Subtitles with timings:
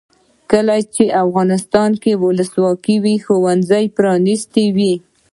[0.51, 4.93] کله چې افغانستان کې ولسواکي وي ښوونځي پرانیستي وي.